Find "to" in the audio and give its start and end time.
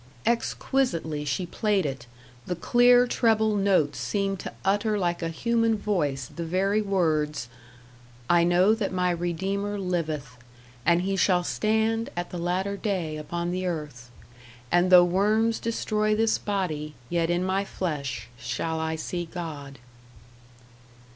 4.39-4.51